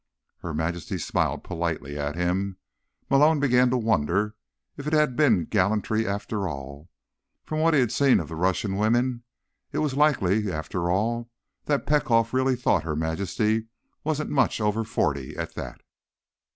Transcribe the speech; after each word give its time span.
Her 0.39 0.51
Majesty 0.55 0.97
smiled 0.97 1.43
politely 1.43 1.95
at 1.95 2.15
him. 2.15 2.57
Malone 3.07 3.39
began 3.39 3.69
to 3.69 3.77
wonder 3.77 4.33
if 4.75 4.87
it 4.87 4.93
had 4.93 5.15
been 5.15 5.45
gallantry, 5.45 6.07
after 6.07 6.47
all. 6.47 6.89
From 7.43 7.59
what 7.59 7.75
he'd 7.75 7.91
seen 7.91 8.19
of 8.19 8.27
the 8.27 8.35
Russian 8.35 8.77
women, 8.77 9.21
it 9.71 9.77
was 9.77 9.93
likely, 9.93 10.51
after 10.51 10.89
all, 10.89 11.29
that 11.65 11.85
Petkoff 11.85 12.33
really 12.33 12.55
thought 12.55 12.81
Her 12.81 12.95
Majesty 12.95 13.67
wasn't 14.03 14.31
much 14.31 14.59
over 14.59 14.83
forty 14.83 15.37
at 15.37 15.53
that. 15.53 15.81